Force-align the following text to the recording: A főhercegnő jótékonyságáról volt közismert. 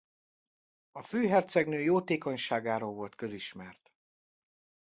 A 0.91 1.03
főhercegnő 1.03 1.81
jótékonyságáról 1.81 2.93
volt 2.93 3.15
közismert. 3.15 3.93